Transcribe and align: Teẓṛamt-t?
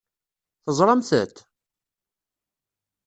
Teẓṛamt-t? 0.65 1.37